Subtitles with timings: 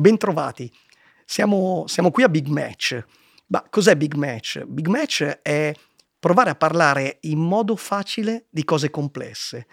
[0.00, 0.72] Bentrovati.
[1.26, 3.04] Siamo, siamo qui a Big Match.
[3.48, 4.64] Ma cos'è Big Match?
[4.64, 5.74] Big Match è
[6.18, 9.66] provare a parlare in modo facile di cose complesse.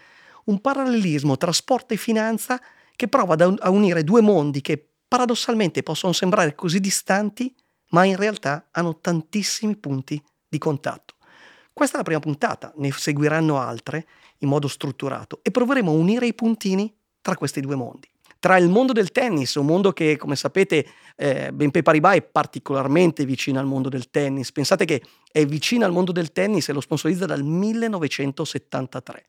[0.47, 2.61] Un parallelismo tra sport e finanza
[2.97, 7.55] che prova a unire due mondi che paradossalmente possono sembrare così distanti,
[7.91, 11.15] ma in realtà hanno tantissimi punti di contatto.
[11.71, 14.05] Questa è la prima puntata, ne seguiranno altre
[14.39, 18.09] in modo strutturato e proveremo a unire i puntini tra questi due mondi.
[18.39, 23.25] Tra il mondo del tennis, un mondo che, come sapete, eh, BNP Paribas è particolarmente
[23.25, 24.51] vicino al mondo del tennis.
[24.51, 25.01] Pensate che
[25.31, 29.25] è vicino al mondo del tennis e lo sponsorizza dal 1973.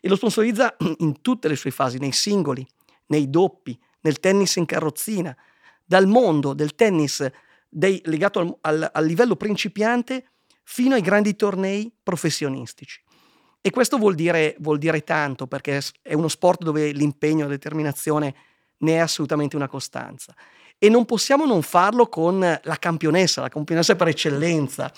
[0.00, 2.66] E lo sponsorizza in tutte le sue fasi, nei singoli,
[3.06, 5.36] nei doppi, nel tennis in carrozzina,
[5.84, 7.28] dal mondo del tennis
[7.68, 10.30] dei, legato al, al, al livello principiante
[10.62, 13.02] fino ai grandi tornei professionistici.
[13.60, 17.50] E questo vuol dire, vuol dire tanto perché è uno sport dove l'impegno e la
[17.50, 18.34] determinazione
[18.82, 20.34] ne è assolutamente una costanza.
[20.78, 24.92] E non possiamo non farlo con la campionessa, la campionessa per eccellenza.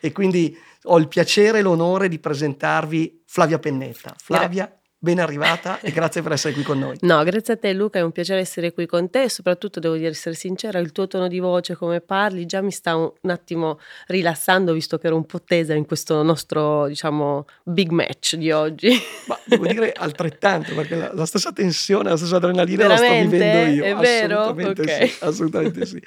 [0.00, 4.14] E quindi ho il piacere e l'onore di presentarvi Flavia Pennetta.
[4.16, 6.96] Flavia, ben arrivata e grazie per essere qui con noi.
[7.02, 10.08] No, grazie a te Luca, è un piacere essere qui con te, soprattutto devo dire,
[10.10, 13.78] essere sincera, il tuo tono di voce, come parli, già mi sta un, un attimo
[14.08, 18.90] rilassando visto che ero un po' tesa in questo nostro, diciamo, big match di oggi.
[19.26, 23.14] Ma devo dire altrettanto, perché la, la stessa tensione, la stessa adrenalina Veramente?
[23.14, 23.84] la sto vivendo io.
[23.84, 24.40] È vero?
[24.40, 25.08] Assolutamente okay.
[25.08, 26.02] sì, assolutamente sì.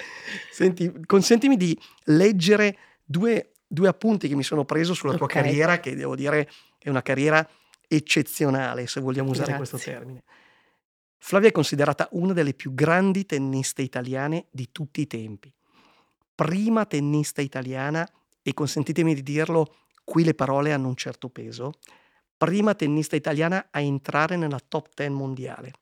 [0.51, 5.43] Senti, consentimi di leggere due, due appunti che mi sono preso sulla tua okay.
[5.43, 7.47] carriera, che devo dire è una carriera
[7.95, 9.69] eccezionale, se vogliamo usare Grazie.
[9.69, 10.23] questo termine.
[11.17, 15.53] Flavia è considerata una delle più grandi tenniste italiane di tutti i tempi.
[16.33, 18.09] Prima tennista italiana,
[18.41, 21.73] e consentitemi di dirlo, qui le parole hanno un certo peso,
[22.37, 25.73] prima tennista italiana a entrare nella top 10 mondiale.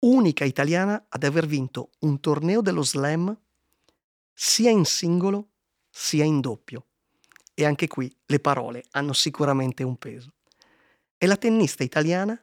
[0.00, 3.38] Unica italiana ad aver vinto un torneo dello slam
[4.32, 5.50] sia in singolo
[5.90, 6.86] sia in doppio.
[7.54, 10.32] E anche qui le parole hanno sicuramente un peso
[11.22, 12.36] è la tennista italiana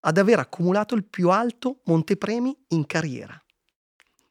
[0.00, 3.38] ad aver accumulato il più alto montepremi in carriera.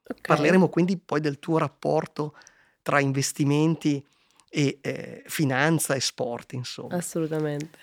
[0.01, 0.19] Okay.
[0.19, 2.35] Parleremo quindi poi del tuo rapporto
[2.81, 4.03] tra investimenti
[4.49, 6.95] e eh, finanza e sport, insomma.
[6.95, 7.77] Assolutamente.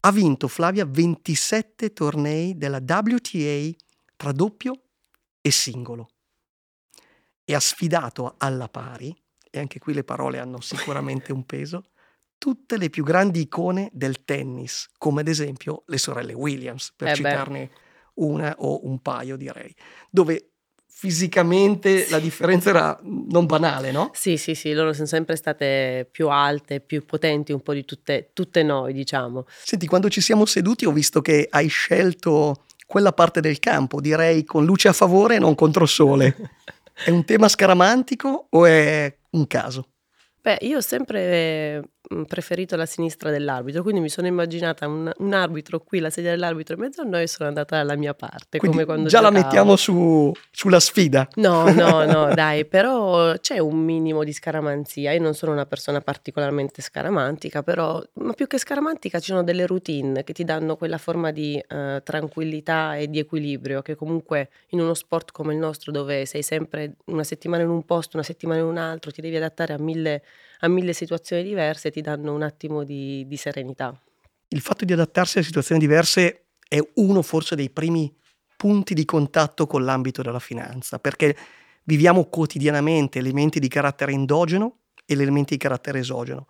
[0.00, 3.70] Ha vinto Flavia 27 tornei della WTA
[4.16, 4.80] tra doppio
[5.40, 6.08] e singolo
[7.44, 9.16] e ha sfidato alla pari,
[9.52, 11.84] e anche qui le parole hanno sicuramente un peso,
[12.38, 17.14] tutte le più grandi icone del tennis, come ad esempio le sorelle Williams, per eh
[17.14, 17.70] citarne
[18.14, 19.74] una o un paio direi,
[20.10, 20.50] dove
[20.86, 24.10] fisicamente la differenza era non banale, no?
[24.14, 28.30] Sì, sì, sì, loro sono sempre state più alte, più potenti un po' di tutte,
[28.32, 29.46] tutte noi, diciamo.
[29.62, 34.44] Senti, quando ci siamo seduti ho visto che hai scelto quella parte del campo, direi
[34.44, 36.36] con luce a favore e non contro sole.
[37.04, 39.88] è un tema scaramantico o è un caso?
[40.40, 41.93] Beh, io ho sempre
[42.26, 46.74] preferito la sinistra dell'arbitro, quindi mi sono immaginata un, un arbitro qui, la sedia dell'arbitro
[46.74, 48.58] in mezzo a noi e sono andata dalla mia parte.
[48.58, 49.36] Quindi come quando già giocavo.
[49.36, 51.28] la mettiamo su, sulla sfida.
[51.36, 55.12] No, no, no, dai, però c'è un minimo di scaramanzia.
[55.12, 59.66] Io non sono una persona particolarmente scaramantica, però, ma più che scaramantica ci sono delle
[59.66, 64.80] routine che ti danno quella forma di uh, tranquillità e di equilibrio che comunque in
[64.80, 68.60] uno sport come il nostro dove sei sempre una settimana in un posto, una settimana
[68.60, 70.22] in un altro, ti devi adattare a mille
[70.60, 73.98] a mille situazioni diverse ti danno un attimo di, di serenità.
[74.48, 78.14] Il fatto di adattarsi a situazioni diverse è uno forse dei primi
[78.56, 81.36] punti di contatto con l'ambito della finanza, perché
[81.84, 86.46] viviamo quotidianamente elementi di carattere endogeno e elementi di carattere esogeno.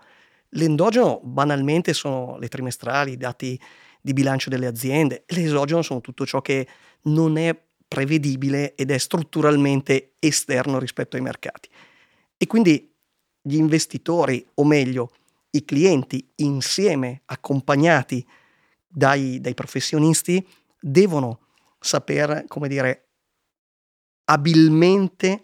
[0.50, 3.60] L'endogeno banalmente sono le trimestrali, i dati
[4.00, 6.68] di bilancio delle aziende, l'esogeno sono tutto ciò che
[7.04, 7.58] non è
[7.88, 11.68] prevedibile ed è strutturalmente esterno rispetto ai mercati.
[12.36, 12.93] E quindi
[13.46, 15.10] gli investitori, o meglio,
[15.50, 18.26] i clienti insieme, accompagnati
[18.88, 20.46] dai, dai professionisti,
[20.80, 21.40] devono
[21.78, 23.08] saper, come dire,
[24.24, 25.42] abilmente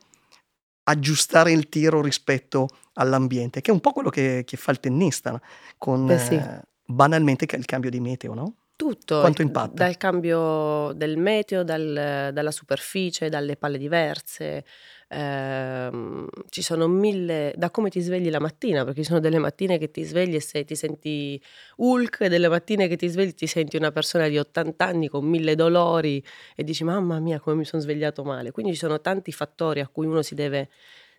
[0.84, 5.40] aggiustare il tiro rispetto all'ambiente, che è un po' quello che, che fa il tennista,
[5.76, 6.34] con Beh, sì.
[6.34, 8.54] eh, banalmente il cambio di meteo, no?
[8.74, 9.20] Tutto.
[9.20, 9.84] Quanto impatta?
[9.84, 14.64] Dal cambio del meteo, dal, dalla superficie, dalle palle diverse,
[15.10, 19.78] ehm, ci sono mille, da come ti svegli la mattina, perché ci sono delle mattine
[19.78, 21.40] che ti svegli e sei, ti senti
[21.76, 25.24] Hulk, e delle mattine che ti svegli ti senti una persona di 80 anni con
[25.24, 26.24] mille dolori
[26.54, 28.52] e dici mamma mia come mi sono svegliato male.
[28.52, 30.70] Quindi ci sono tanti fattori a cui uno si deve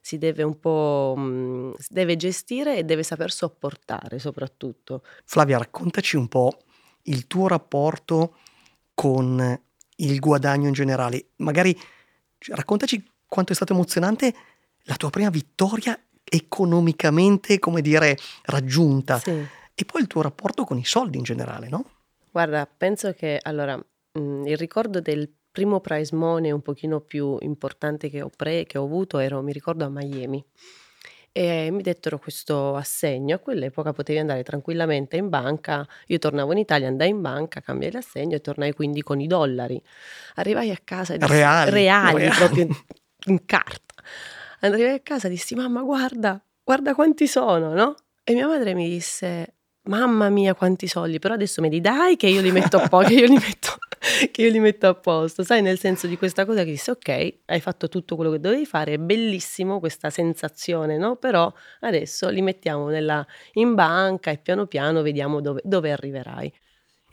[0.03, 5.03] si deve un po' mh, si deve gestire e deve saper sopportare soprattutto.
[5.25, 6.57] Flavia, raccontaci un po'
[7.03, 8.35] il tuo rapporto
[8.95, 9.61] con
[9.97, 11.27] il guadagno in generale.
[11.37, 11.77] Magari
[12.49, 14.33] raccontaci quanto è stato emozionante
[14.83, 19.19] la tua prima vittoria economicamente, come dire, raggiunta.
[19.19, 19.47] Sì.
[19.73, 21.85] E poi il tuo rapporto con i soldi in generale, no?
[22.29, 27.37] Guarda, penso che allora mh, mm, il ricordo del primo prize money un pochino più
[27.39, 30.43] importante che ho, pre, che ho avuto ero, mi ricordo, a Miami
[31.31, 33.35] e mi dettero questo assegno.
[33.35, 35.87] A quell'epoca potevi andare tranquillamente in banca.
[36.07, 39.81] Io tornavo in Italia, andai in banca, cambiai l'assegno e tornai quindi con i dollari.
[40.35, 42.35] Arrivai a casa Reali, reali, reali.
[42.35, 42.67] proprio
[43.27, 43.95] in, carta.
[44.61, 47.95] Arrivai a casa e dissi: Mamma, guarda, guarda quanti sono, no?
[48.23, 52.27] E mia madre mi disse: Mamma mia, quanti soldi, però adesso me li dai che
[52.27, 53.77] io li metto a posto, che io li metto,
[54.31, 57.39] che io li metto a posto, sai, nel senso di questa cosa che disse, ok,
[57.45, 61.15] hai fatto tutto quello che dovevi fare, è bellissimo questa sensazione, no?
[61.15, 66.53] Però adesso li mettiamo nella, in banca e piano piano vediamo dove, dove arriverai.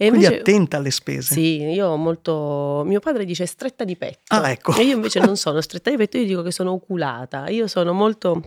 [0.00, 1.34] E Quindi attenta alle spese.
[1.34, 2.84] Sì, io ho molto...
[2.86, 4.34] Mio padre dice stretta di petto.
[4.34, 4.74] Ah, ecco.
[4.76, 7.48] E io invece non sono stretta di petto, io dico che sono oculata.
[7.48, 8.44] Io sono molto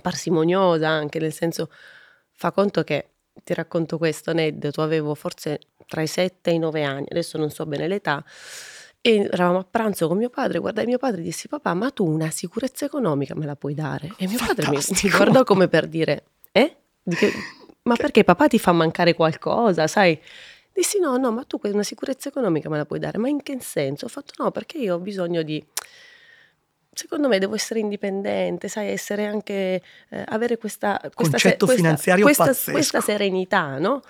[0.00, 1.70] parsimoniosa anche, nel senso,
[2.32, 3.10] fa conto che
[3.44, 7.50] ti racconto questo aneddoto, avevo forse tra i 7 e i 9 anni, adesso non
[7.50, 8.24] so bene l'età,
[9.00, 12.04] e eravamo a pranzo con mio padre, guardai mio padre e dissi papà ma tu
[12.04, 14.12] una sicurezza economica me la puoi dare?
[14.16, 14.78] E mio padre mi,
[15.10, 16.76] guardò come per dire eh?
[17.08, 17.32] Che,
[17.82, 20.20] ma perché papà ti fa mancare qualcosa, sai?
[20.78, 23.58] Dissi no, no, ma tu una sicurezza economica me la puoi dare, ma in che
[23.60, 24.04] senso?
[24.04, 25.60] Ho fatto no, perché io ho bisogno di
[26.92, 32.24] secondo me devo essere indipendente, sai, essere anche, eh, avere questa, questa, Concetto questa, finanziario
[32.24, 32.70] questa, pazzesco.
[32.70, 34.02] questa serenità, no?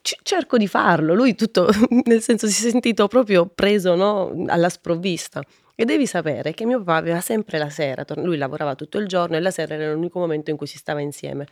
[0.00, 1.68] Cerco di farlo, lui tutto,
[2.06, 5.42] nel senso si è sentito proprio preso no, alla sprovvista.
[5.74, 9.34] E devi sapere che mio papà aveva sempre la sera, lui lavorava tutto il giorno
[9.34, 11.48] e la sera era l'unico momento in cui si stava insieme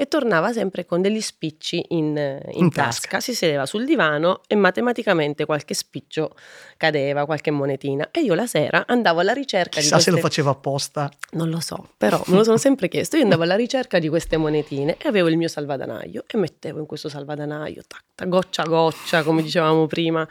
[0.00, 3.00] e tornava sempre con degli spicci in, in, in tasca.
[3.00, 3.20] tasca.
[3.20, 6.36] Si sedeva sul divano e matematicamente qualche spiccio
[6.76, 8.08] cadeva, qualche monetina.
[8.12, 10.10] E io la sera andavo alla ricerca Chissà di queste...
[10.12, 11.10] se lo faceva apposta.
[11.32, 13.16] Non lo so, però me lo sono sempre chiesto.
[13.16, 16.86] Io andavo alla ricerca di queste monetine e avevo il mio salvadanaio e mettevo in
[16.86, 20.26] questo salvadanaio, tac, tac, goccia a goccia, come dicevamo prima.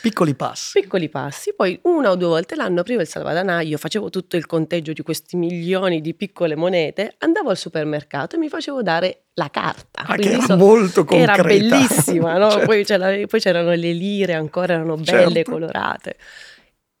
[0.00, 0.80] Piccoli passi.
[0.80, 1.54] Piccoli passi.
[1.54, 5.36] Poi una o due volte l'anno aprivo il salvadanaio, facevo tutto il conteggio di questi
[5.36, 10.02] milioni di piccole monete, andavo al supermercato e mi facevo dare la carta.
[10.06, 11.34] Ah, che era so, molto concreta.
[11.34, 12.50] Era bellissima, no?
[12.52, 12.66] certo.
[12.66, 15.50] poi, c'era, poi, c'erano le lire ancora, erano belle, certo.
[15.50, 16.16] colorate.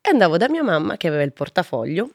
[0.00, 2.10] E andavo da mia mamma che aveva il portafoglio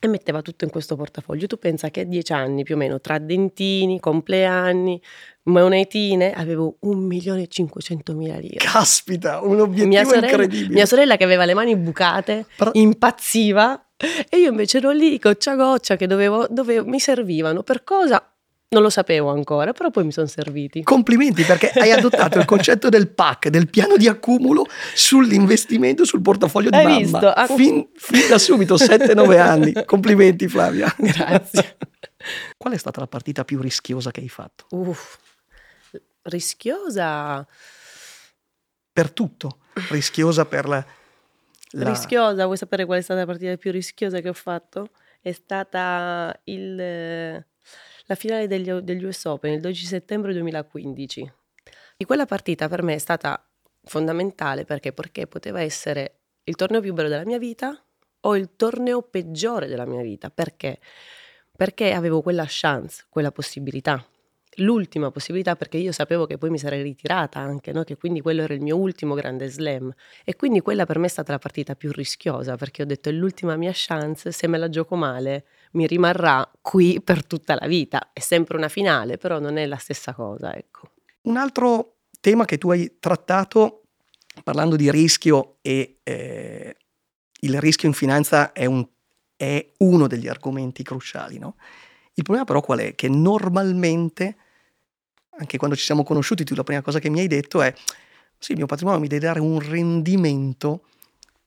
[0.00, 1.46] e metteva tutto in questo portafoglio.
[1.46, 5.00] Tu pensa che a dieci anni più o meno, tra dentini, compleanni,
[5.44, 8.56] monetine, avevo un milione e cinquecentomila lire.
[8.58, 10.74] Caspita, un obiettivo mia sorella, incredibile.
[10.74, 12.70] Mia sorella che aveva le mani bucate, Però...
[12.74, 13.82] impazziva
[14.28, 17.62] e io invece ero lì, goccia a goccia, che dovevo, dovevo, mi servivano.
[17.62, 18.22] Per cosa?
[18.70, 20.82] Non lo sapevo ancora, però poi mi sono serviti.
[20.82, 26.68] Complimenti perché hai adottato il concetto del PAC, del piano di accumulo sull'investimento sul portafoglio
[26.68, 26.98] di hai mamma.
[26.98, 27.28] Visto?
[27.28, 29.72] Ah, fin, fin, da subito, 7-9 anni.
[29.86, 30.94] Complimenti Flavia.
[30.98, 31.78] Grazie.
[32.58, 34.66] Qual è stata la partita più rischiosa che hai fatto?
[34.70, 35.16] Uff,
[36.24, 37.46] rischiosa?
[38.92, 39.60] Per tutto.
[39.88, 40.84] Rischiosa per la,
[41.70, 41.88] la...
[41.88, 44.90] Rischiosa, vuoi sapere qual è stata la partita più rischiosa che ho fatto?
[45.22, 47.46] È stata il
[48.08, 51.32] la finale degli, degli US Open il 12 settembre 2015.
[51.96, 53.42] E quella partita per me è stata
[53.84, 57.82] fondamentale perché, perché poteva essere il torneo più bello della mia vita
[58.20, 60.30] o il torneo peggiore della mia vita.
[60.30, 60.78] Perché?
[61.54, 64.02] Perché avevo quella chance, quella possibilità.
[64.60, 67.84] L'ultima possibilità perché io sapevo che poi mi sarei ritirata anche, no?
[67.84, 69.92] che quindi quello era il mio ultimo grande slam.
[70.24, 73.12] E quindi quella per me è stata la partita più rischiosa perché ho detto è
[73.12, 78.10] l'ultima mia chance, se me la gioco male mi rimarrà qui per tutta la vita.
[78.12, 80.90] È sempre una finale, però non è la stessa cosa, ecco.
[81.22, 83.82] Un altro tema che tu hai trattato
[84.42, 86.76] parlando di rischio e eh,
[87.40, 88.86] il rischio in finanza è, un,
[89.36, 91.56] è, uno degli argomenti cruciali, no?
[92.14, 92.94] Il problema però qual è?
[92.94, 94.36] Che normalmente,
[95.38, 97.72] anche quando ci siamo conosciuti, tu la prima cosa che mi hai detto è
[98.38, 100.84] sì, il mio patrimonio mi deve dare un rendimento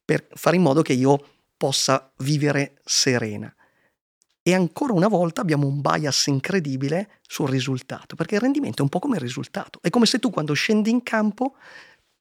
[0.03, 1.25] per fare in modo che io
[1.57, 3.53] possa vivere serena.
[4.43, 8.89] E ancora una volta abbiamo un bias incredibile sul risultato, perché il rendimento è un
[8.89, 9.79] po' come il risultato.
[9.81, 11.55] È come se tu quando scendi in campo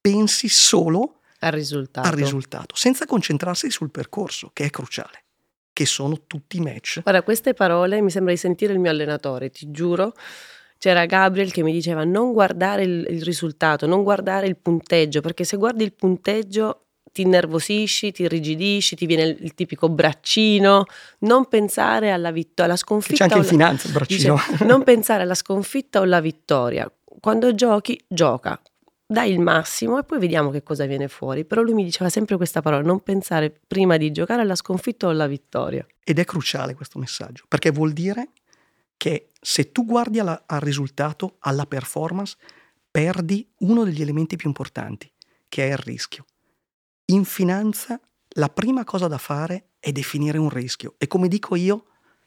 [0.01, 5.25] pensi solo al risultato, al risultato senza concentrarsi sul percorso, che è cruciale,
[5.73, 7.01] che sono tutti i match.
[7.03, 10.13] Guarda, queste parole mi sembra di sentire il mio allenatore, ti giuro.
[10.77, 15.45] C'era Gabriel che mi diceva non guardare il, il risultato, non guardare il punteggio, perché
[15.45, 20.85] se guardi il punteggio ti innervosisci, ti irrigidisci, ti viene il, tipico braccino,
[21.21, 23.27] non pensare alla, vittoria, alla sconfitta.
[23.27, 24.41] C'è anche in finanza il braccino.
[24.49, 26.91] Dice, non pensare alla sconfitta o alla vittoria.
[27.21, 28.61] Quando giochi, gioca.
[29.07, 31.45] dai il massimo e poi vediamo che cosa viene fuori.
[31.45, 35.11] Però lui mi diceva sempre questa parola, non pensare prima di giocare alla sconfitta o
[35.11, 35.85] alla vittoria.
[36.05, 38.31] Ed è cruciale questo messaggio, perché vuol dire
[38.97, 42.37] che se tu guardi alla, al risultato, alla performance,
[42.91, 45.11] perdi uno degli elementi più importanti,
[45.49, 46.25] che è il rischio.
[47.11, 48.01] In finanza
[48.35, 51.87] la prima cosa da fare è definire un rischio e come dico io,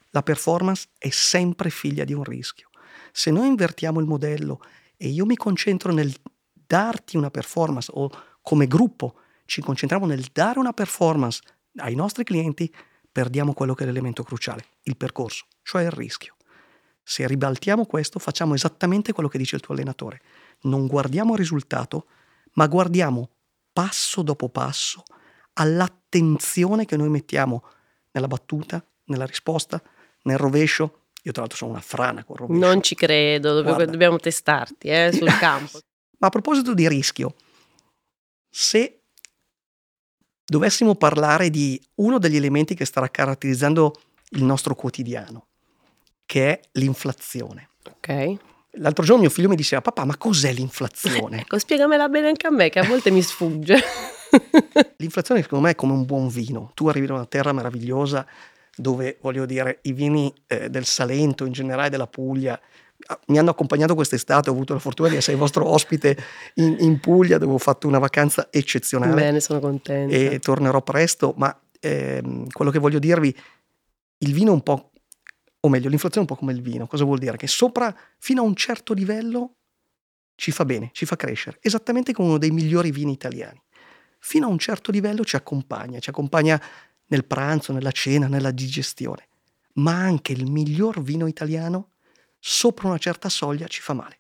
[0.10, 2.70] la performance è sempre figlia di un rischio.
[3.14, 4.60] Se noi invertiamo il modello
[4.98, 6.14] e io mi concentro nel
[6.52, 8.10] darti una performance o
[8.42, 11.42] come gruppo ci concentriamo nel dare una performance
[11.78, 12.70] ai nostri clienti,
[13.10, 16.36] perdiamo quello che è l'elemento cruciale, il percorso, cioè il rischio.
[17.02, 20.20] Se ribaltiamo questo, facciamo esattamente quello che dice il tuo allenatore.
[20.64, 22.08] Non guardiamo il risultato,
[22.56, 23.30] ma guardiamo
[23.74, 25.04] passo dopo passo
[25.54, 27.64] all'attenzione che noi mettiamo
[28.12, 29.82] nella battuta, nella risposta,
[30.24, 31.02] nel rovescio.
[31.24, 32.66] Io tra l'altro sono una frana con il rovescio.
[32.66, 35.80] Non ci credo, dobbiamo, dobbiamo testarti eh, sul campo.
[36.20, 37.36] Ma a proposito di rischio,
[38.50, 39.02] se
[40.46, 44.00] dovessimo parlare di uno degli elementi che starà caratterizzando
[44.30, 45.48] il nostro quotidiano,
[46.26, 47.70] che è l'inflazione.
[47.90, 48.38] Ok.
[48.78, 51.42] L'altro giorno mio figlio mi diceva, papà, ma cos'è l'inflazione?
[51.42, 53.78] ecco, spiegamela bene anche a me, che a volte mi sfugge.
[54.98, 56.72] l'inflazione secondo me è come un buon vino.
[56.74, 58.26] Tu arrivi da una terra meravigliosa
[58.76, 62.60] dove, voglio dire, i vini eh, del Salento, in generale della Puglia,
[63.28, 66.18] mi hanno accompagnato quest'estate, ho avuto la fortuna di essere vostro ospite
[66.56, 69.14] in, in Puglia dove ho fatto una vacanza eccezionale.
[69.14, 70.16] Bene, sono contenta.
[70.16, 73.36] E tornerò presto, ma ehm, quello che voglio dirvi,
[74.20, 74.92] il vino è un po',
[75.66, 76.88] o meglio, l'inflazione è un po' come il vino.
[76.88, 77.38] Cosa vuol dire?
[77.38, 79.56] Che sopra, fino a un certo livello,
[80.36, 83.62] ci fa bene, ci fa crescere, esattamente come uno dei migliori vini italiani.
[84.20, 86.62] Fino a un certo livello ci accompagna, ci accompagna
[87.08, 89.28] nel pranzo, nella cena, nella digestione.
[89.76, 91.92] Ma anche il miglior vino italiano
[92.40, 94.20] sopra una certa soglia ci fa male.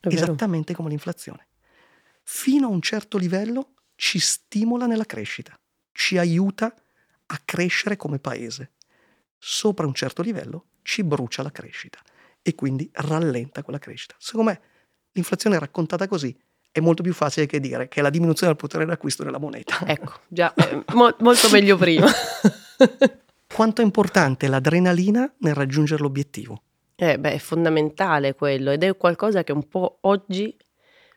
[0.00, 1.48] Esattamente come l'inflazione.
[2.22, 5.58] Fino a un certo livello ci stimola nella crescita,
[5.92, 6.74] ci aiuta
[7.26, 8.72] a crescere come paese.
[9.38, 11.98] Sopra un certo livello ci brucia la crescita
[12.42, 14.14] e quindi rallenta quella crescita.
[14.18, 14.60] Secondo me
[15.12, 16.36] l'inflazione raccontata così
[16.70, 19.78] è molto più facile che dire che è la diminuzione del potere d'acquisto della moneta.
[19.86, 22.06] Ecco, già, eh, mo- molto meglio prima.
[23.52, 26.62] Quanto è importante l'adrenalina nel raggiungere l'obiettivo?
[26.94, 30.54] Eh beh, è fondamentale quello ed è qualcosa che un po' oggi,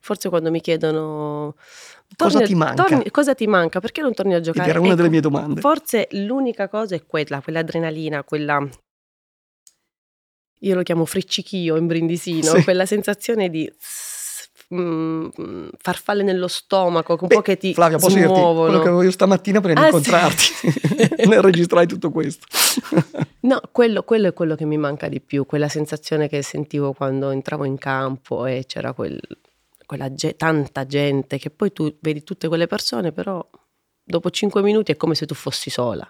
[0.01, 1.55] forse quando mi chiedono
[2.15, 2.83] cosa ti manca?
[2.85, 3.79] torni- cosa ti manca?
[3.79, 4.69] Perché non torni a giocare?
[4.69, 5.61] Era una delle Ecco, mie domande.
[5.61, 8.67] Forse l'unica cosa è quella, quell'adrenalina, quella...
[10.61, 12.63] Io lo chiamo friccichio in brindisino, Sì.
[12.63, 13.71] quella sensazione di
[14.73, 15.27] mm,
[15.77, 18.79] farfalle nello stomaco, un Beh, po' che ti Flavia, posso dirti quello smuovono.
[18.81, 20.09] che avevo io stamattina prima Ah, di sì.
[20.09, 20.43] incontrarti
[21.29, 22.45] nel registrare tutto questo.
[23.41, 27.29] No, quello, quello è quello che mi manca di più, quella sensazione che sentivo quando
[27.29, 29.17] entravo in campo e c'era quel-
[29.89, 33.43] quella ge- tanta gente che poi tu vedi tutte quelle persone, però
[34.03, 36.07] dopo cinque minuti è come se tu fossi sola.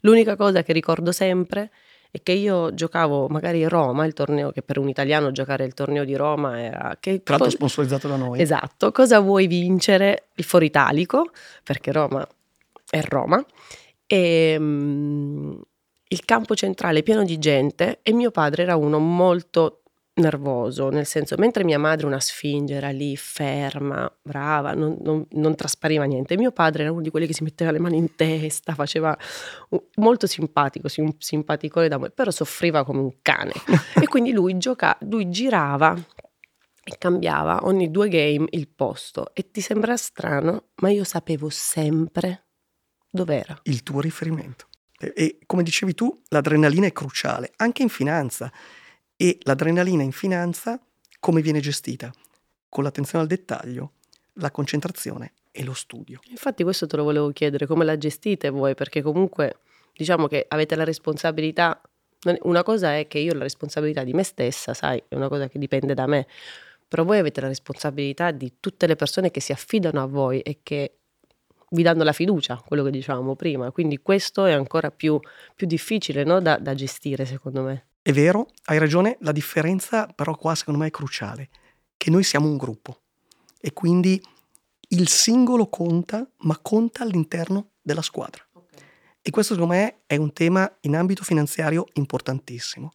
[0.00, 1.70] L'unica cosa che ricordo sempre
[2.10, 5.72] è che io giocavo magari a Roma, il torneo che per un italiano giocare il
[5.72, 6.98] torneo di Roma era...
[7.00, 8.42] Che Tra l'altro sponsorizzato da noi.
[8.42, 10.28] Esatto, cosa vuoi vincere?
[10.34, 11.30] Il Foro Italico,
[11.62, 12.28] perché Roma
[12.90, 13.42] è Roma,
[14.06, 15.54] e mm,
[16.08, 19.83] il campo centrale pieno di gente e mio padre era uno molto
[20.14, 25.54] nervoso, nel senso, mentre mia madre una sfinge era lì ferma, brava, non, non- non
[25.56, 28.74] traspariva niente, mio padre era uno di quelli che si metteva le mani in testa,
[28.74, 29.16] faceva
[29.70, 33.52] un- molto simpatico, un simpaticone da me, però soffriva come un cane
[34.00, 35.96] e quindi lui, gioca- lui girava
[36.86, 42.46] e cambiava ogni due game il posto e ti sembra strano, ma io sapevo sempre
[43.10, 43.58] dov'era.
[43.64, 44.66] il tuo riferimento.
[44.98, 48.52] E, e come dicevi tu, l'adrenalina è cruciale, anche in finanza.
[49.16, 50.80] E l'adrenalina in finanza
[51.20, 52.12] come viene gestita?
[52.68, 53.92] Con l'attenzione al dettaglio,
[54.34, 56.20] la concentrazione e lo studio.
[56.28, 58.74] Infatti questo te lo volevo chiedere, come la gestite voi?
[58.74, 59.58] Perché comunque
[59.94, 61.80] diciamo che avete la responsabilità,
[62.42, 65.48] una cosa è che io ho la responsabilità di me stessa, sai, è una cosa
[65.48, 66.26] che dipende da me,
[66.88, 70.58] però voi avete la responsabilità di tutte le persone che si affidano a voi e
[70.62, 70.98] che
[71.70, 75.18] vi danno la fiducia, quello che dicevamo prima, quindi questo è ancora più,
[75.54, 76.40] più difficile no?
[76.40, 77.86] da, da gestire secondo me.
[78.06, 81.48] È vero, hai ragione, la differenza però qua secondo me è cruciale,
[81.96, 83.00] che noi siamo un gruppo
[83.58, 84.22] e quindi
[84.88, 88.46] il singolo conta, ma conta all'interno della squadra.
[89.22, 92.92] E questo secondo me è un tema in ambito finanziario importantissimo.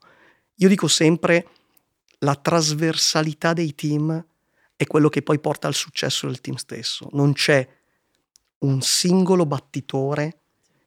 [0.58, 1.48] Io dico sempre
[2.20, 4.24] la trasversalità dei team
[4.76, 7.10] è quello che poi porta al successo del team stesso.
[7.14, 7.68] Non c'è
[8.60, 10.42] un singolo battitore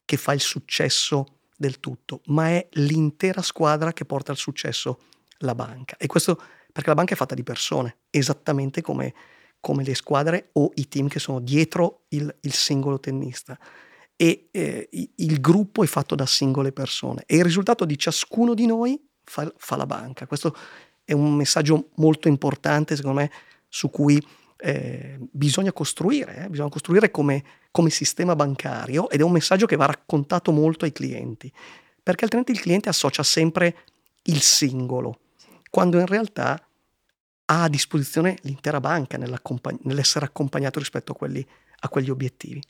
[0.05, 4.99] che fa il successo del tutto, ma è l'intera squadra che porta al successo
[5.39, 5.97] la banca.
[5.97, 6.37] E questo
[6.73, 9.15] perché la banca è fatta di persone, esattamente come,
[9.61, 13.57] come le squadre o i team che sono dietro il, il singolo tennista
[14.17, 18.67] e eh, il gruppo è fatto da singole persone e il risultato di ciascuno di
[18.67, 20.27] noi fa, fa la banca.
[20.27, 20.57] Questo
[21.05, 23.31] è un messaggio molto importante secondo me
[23.69, 24.21] su cui
[24.63, 26.49] eh, bisogna costruire, eh?
[26.49, 27.43] bisogna costruire come,
[27.73, 31.53] come sistema bancario ed è un messaggio che va raccontato molto ai clienti,
[32.01, 33.77] perché altrimenti il cliente associa sempre
[34.25, 35.19] il singolo,
[35.69, 36.65] quando in realtà
[37.45, 41.45] ha a disposizione l'intera banca nell'essere accompagnato rispetto a, quelli,
[41.81, 42.63] a quegli obiettivi.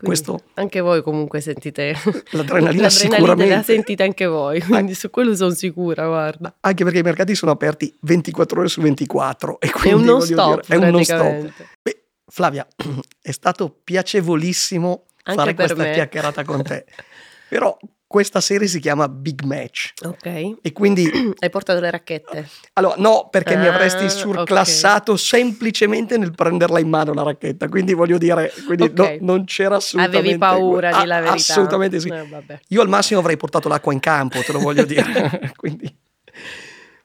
[0.00, 1.94] Questo, anche voi comunque sentite
[2.32, 6.56] l'adrenalina, l'adrenalina la sentite anche voi, quindi su quello sono sicura, guarda.
[6.60, 10.20] Anche perché i mercati sono aperti 24 ore su 24 e quindi è un non
[10.22, 11.52] stop, dire, è un non stop.
[11.82, 12.66] Beh, Flavia,
[13.20, 15.92] è stato piacevolissimo anche fare questa me.
[15.92, 16.84] chiacchierata con te.
[17.48, 17.76] Però
[18.12, 19.92] questa serie si chiama Big Match.
[20.04, 20.56] Ok.
[20.60, 21.10] E quindi...
[21.40, 22.46] Hai portato le racchette?
[22.74, 25.24] Allora, no, perché ah, mi avresti surclassato okay.
[25.24, 27.68] semplicemente nel prenderla in mano la racchetta.
[27.68, 29.18] Quindi voglio dire, quindi okay.
[29.18, 30.28] no, non c'era assolutamente...
[30.28, 31.34] Avevi paura que- di la verità.
[31.36, 32.08] Assolutamente sì.
[32.10, 35.52] Eh, Io al massimo avrei portato l'acqua in campo, te lo voglio dire.
[35.56, 35.96] quindi...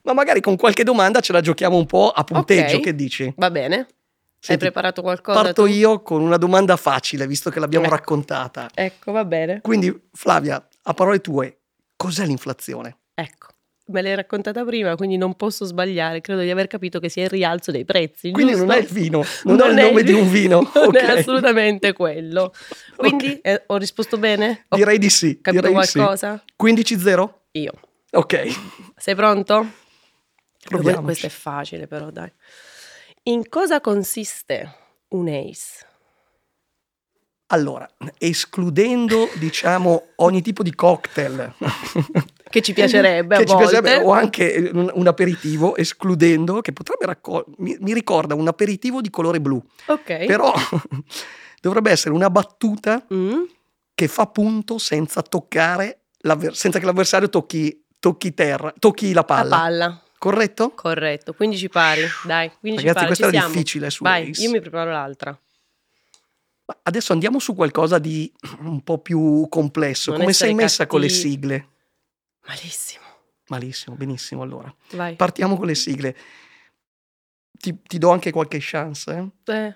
[0.01, 2.79] Ma magari con qualche domanda ce la giochiamo un po' a punteggio, okay.
[2.81, 3.33] che dici?
[3.37, 3.87] Va bene.
[4.39, 5.41] Senti, Hai preparato qualcosa?
[5.41, 5.69] Parto tu?
[5.69, 7.95] io con una domanda facile, visto che l'abbiamo ecco.
[7.95, 8.69] raccontata.
[8.73, 9.61] Ecco, va bene.
[9.61, 11.59] Quindi, Flavia, a parole tue,
[11.97, 12.99] cos'è l'inflazione?
[13.13, 13.47] Ecco,
[13.87, 16.21] me l'hai raccontata prima, quindi non posso sbagliare.
[16.21, 18.31] Credo di aver capito che sia il rialzo dei prezzi.
[18.31, 18.67] Quindi giusto?
[18.67, 20.71] non è il vino, non, non è il nome di un vino.
[20.73, 21.05] Non okay.
[21.05, 22.53] è assolutamente quello.
[22.95, 23.53] Quindi okay.
[23.53, 24.65] eh, ho risposto bene?
[24.69, 25.41] Ho direi di sì.
[25.41, 26.41] Capito qualcosa?
[26.45, 26.65] Sì.
[26.65, 27.29] 15-0?
[27.51, 27.73] Io.
[28.11, 28.45] Ok.
[28.95, 29.69] Sei pronto?
[30.69, 31.01] Proviamo.
[31.01, 32.31] Questo è facile però, dai.
[33.23, 34.73] In cosa consiste
[35.09, 35.86] un ACE?
[37.47, 41.53] Allora, escludendo diciamo ogni tipo di cocktail
[42.49, 47.51] che ci piacerebbe che ci piacerebbe, o anche un, un, aperitivo, escludendo che potrebbe raccogliere,
[47.59, 49.63] mi, mi, ricorda un aperitivo di colore blu.
[49.85, 50.25] Ok.
[50.25, 50.53] Però
[51.61, 53.43] dovrebbe essere una battuta mm.
[53.95, 56.01] che fa punto senza toccare,
[56.51, 59.49] senza che l'avversario tocchi, tocchi terra, tocchi la palla.
[59.49, 60.01] La palla.
[60.17, 60.71] Corretto?
[60.71, 63.53] Corretto, 15 pari, dai, 15 Ragazzi, pari, questa era siamo.
[63.53, 64.41] difficile su Vai, Ace.
[64.41, 65.39] io mi preparo l'altra.
[66.83, 70.11] Adesso andiamo su qualcosa di un po' più complesso.
[70.11, 71.29] Non Come sei messa con le cattivi.
[71.29, 71.67] sigle?
[72.47, 73.05] Malissimo.
[73.47, 74.41] Malissimo, benissimo.
[74.41, 75.15] Allora, Vai.
[75.15, 76.17] partiamo con le sigle.
[77.57, 79.31] Ti, ti do anche qualche chance.
[79.45, 79.53] Eh?
[79.53, 79.75] Eh,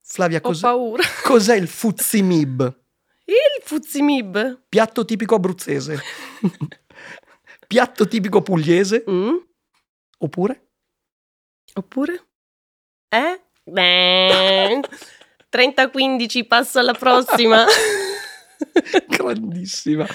[0.00, 0.62] Flavia, cos-
[1.22, 2.80] cos'è il Fuzimib?
[3.24, 4.62] Il Fuzimib?
[4.68, 6.00] Piatto tipico abruzzese.
[7.66, 9.04] Piatto tipico pugliese?
[9.08, 9.36] Mm?
[10.18, 10.68] Oppure?
[11.74, 12.26] Oppure?
[13.08, 13.40] Eh?
[13.64, 14.80] Beh.
[15.52, 17.64] 30-15, passo alla prossima.
[19.08, 20.06] Grandissima.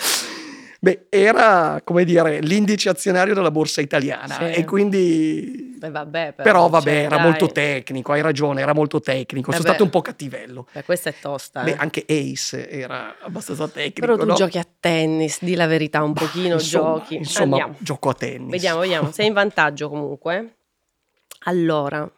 [0.79, 4.43] Beh, era, come dire, l'indice azionario della borsa italiana Sì.
[4.59, 5.75] e quindi...
[5.77, 7.25] Beh, vabbè, però, Però vabbè, cioè, era dai.
[7.25, 9.51] molto tecnico, hai ragione, era molto tecnico.
[9.51, 9.67] Sono Vabbè.
[9.69, 10.67] stato un po' cattivello.
[10.71, 11.63] Beh, questa è tosta.
[11.63, 11.75] Beh, eh.
[11.77, 14.35] anche Ace era abbastanza tecnico, Però tu no?
[14.35, 17.15] giochi a tennis, di la verità un pochino, Insomma, giochi.
[17.15, 17.75] Insomma, Andiamo.
[17.79, 18.51] gioco a tennis.
[18.51, 19.11] Vediamo, vediamo.
[19.11, 20.57] Sei in vantaggio comunque.
[21.45, 22.09] Allora,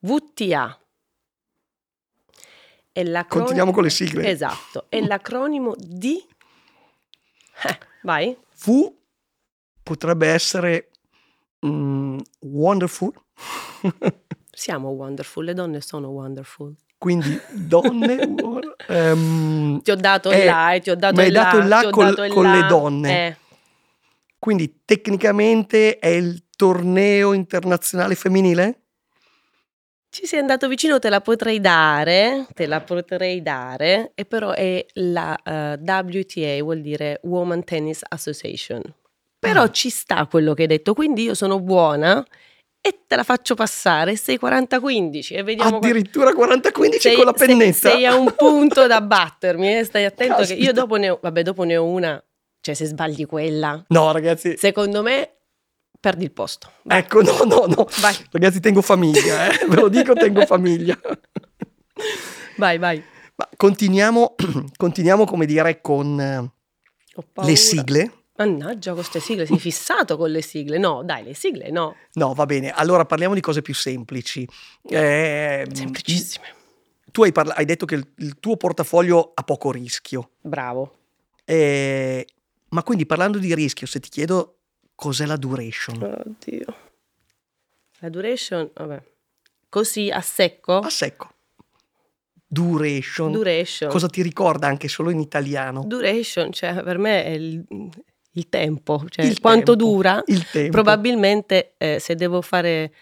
[0.00, 0.76] VTA.
[2.92, 3.44] È l'acronimo...
[3.46, 4.28] Continuiamo con le sigle.
[4.28, 6.22] Esatto, è l'acronimo di...
[7.64, 8.36] Eh, vai.
[8.64, 8.92] V
[9.82, 10.90] potrebbe essere
[11.66, 13.12] mm, wonderful,
[14.54, 16.74] Siamo wonderful, le donne sono wonderful.
[16.98, 18.18] quindi donne.
[18.88, 21.42] ehm, Ti ho dato Eh, il là ti ho dato il là.
[21.44, 23.26] dato il là ti ho col- dato il con le donne.
[23.28, 23.36] Eh,
[24.38, 28.81] quindi tecnicamente è il torneo internazionale femminile?
[30.12, 34.84] Ci sei andato vicino, te la potrei dare, te la potrei dare, e però è
[34.94, 38.82] la eh, WTA, vuol dire Woman Tennis Association.
[39.38, 39.70] Però Ah.
[39.70, 42.22] ci sta quello che hai detto, quindi io sono buona
[42.78, 45.78] e te la faccio passare, sei 40-15 e vediamo...
[45.78, 47.90] Addirittura 40-15 sei, con la sei- pennetta.
[47.90, 50.62] sei a un punto da battermi, eh, stai attento che Caspita.
[50.62, 52.22] io dopo ne ho, vabbè, dopo ne ho una,
[52.60, 54.56] cioè se sbagli quella, No, ragazzi.
[54.58, 55.36] secondo me
[56.02, 56.68] perdi il posto.
[56.82, 56.98] Vai.
[56.98, 57.86] Ecco, no, no, no.
[58.00, 58.16] Vai.
[58.32, 59.66] Ragazzi, tengo famiglia, eh.
[59.68, 60.98] ve lo dico, tengo famiglia.
[62.56, 63.02] Vai, vai.
[63.36, 64.34] Ma continuiamo,
[64.76, 66.50] continuiamo, come dire, con
[67.44, 68.12] le sigle.
[68.34, 70.76] Mannaggia, con queste sigle, sei fissato con le sigle.
[70.78, 71.94] No, dai, le sigle no.
[72.14, 72.72] No, va bene.
[72.72, 74.46] Allora parliamo di cose più semplici.
[74.88, 76.46] Eh, Semplicissime.
[77.12, 80.30] Tu hai, parla- hai detto che il, il tuo portafoglio ha poco rischio.
[80.40, 80.96] Bravo.
[81.44, 82.26] Eh,
[82.70, 84.61] ma quindi parlando di rischio, se ti chiedo
[84.94, 86.02] cos'è la duration?
[86.02, 86.76] Oddio.
[88.00, 89.02] La duration, vabbè.
[89.68, 90.78] Così a secco?
[90.78, 91.30] A secco.
[92.46, 93.32] Duration.
[93.32, 93.88] Duration.
[93.88, 95.84] Cosa ti ricorda anche solo in italiano?
[95.86, 97.64] Duration, cioè per me è il,
[98.32, 100.22] il tempo, cioè Il quanto tempo, dura.
[100.26, 100.70] Il tempo.
[100.72, 102.92] Probabilmente eh, se devo fare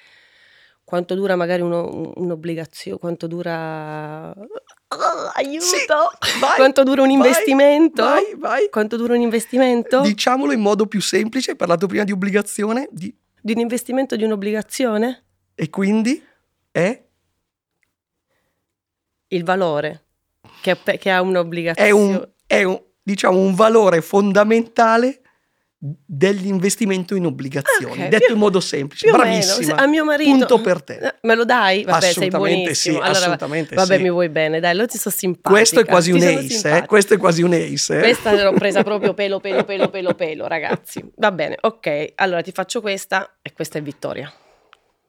[0.91, 4.31] quanto dura magari uno- un'obbligazione, quanto dura...
[4.33, 5.65] Ah, aiuto!
[5.65, 5.87] Sì,
[6.41, 8.03] vai, quanto dura un investimento?
[8.03, 8.69] Vai, vai.
[8.69, 10.01] Quanto dura un investimento?
[10.01, 14.25] Diciamolo in modo più semplice, hai parlato prima di obbligazione, di- Di un investimento di
[14.25, 15.25] un'obbligazione?
[15.55, 16.21] e quindi
[16.73, 17.03] è,
[19.29, 20.05] Il valore
[20.61, 21.91] che, che ha è, un'obbligazione.
[21.93, 25.21] un, è un- diciamo, un valore fondamentale
[25.83, 29.07] dell'investimento in obbligazioni, Ok, detto in modo semplice.
[29.07, 29.77] Più o meno, Bravissima.
[29.79, 30.31] se- a mio marito...
[30.31, 30.99] Punto per te.
[30.99, 31.85] Eh, Me lo dai?
[31.85, 34.03] Vabbè, assolutamente sì, Allora, assolutamente vabbè, sì.
[34.03, 35.49] mi vuoi bene, dai, allora ti sto simpatica.
[35.51, 36.87] Questo è quasi un ace, eh?
[36.87, 37.97] Questo è quasi un ace.
[37.97, 38.01] eh?
[38.01, 41.03] Questa l'ho presa proprio pelo, pelo, pelo, pelo, pelo, ragazzi.
[41.17, 42.13] Va bene, ok.
[42.17, 44.31] Allora ti faccio questa e questa è vittoria.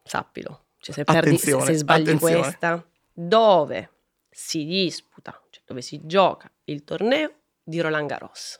[0.04, 0.68] Sappilo.
[0.80, 2.40] Cioè, se, perdi, se, se sbagli attenzione.
[2.40, 3.90] questa, dove
[4.30, 7.30] si disputa, cioè dove si gioca il torneo
[7.62, 8.60] di Roland Garros.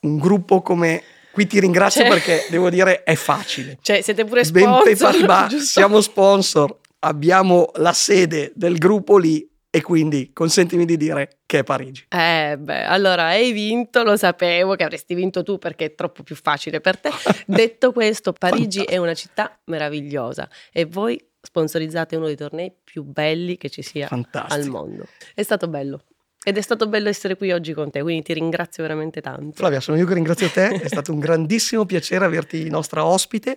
[0.00, 1.02] Un gruppo come...
[1.32, 3.78] Qui ti ringrazio Cioè- perché devo dire è facile.
[3.80, 5.64] Cioè, siete pure Ben sponsor, Paribas, giusto?
[5.66, 11.62] siamo sponsor, abbiamo la sede del gruppo lì e quindi consentimi di dire che è
[11.62, 12.06] Parigi.
[12.08, 16.34] Eh beh, allora hai vinto, lo sapevo che avresti vinto tu perché è troppo più
[16.34, 17.10] facile per te.
[17.46, 23.56] Detto questo, Parigi è una città meravigliosa e voi sponsorizzate uno dei tornei più belli
[23.56, 24.76] che ci sia al Fantastico.
[24.76, 25.06] mondo.
[25.32, 26.02] È stato bello.
[26.42, 29.56] Ed è stato bello essere qui oggi con te, quindi ti ringrazio veramente tanto.
[29.56, 33.56] Flavia, sono io che ringrazio te, è stato un grandissimo piacere averti nostra ospite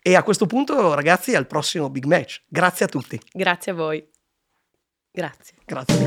[0.00, 2.42] e a questo punto ragazzi al prossimo Big Match.
[2.48, 3.20] Grazie a tutti.
[3.32, 4.02] Grazie a voi.
[5.10, 5.56] Grazie.
[5.66, 6.00] Grazie.